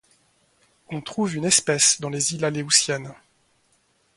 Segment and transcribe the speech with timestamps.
[0.89, 3.13] On trouve une espèce dans les îles Aléoutiennes.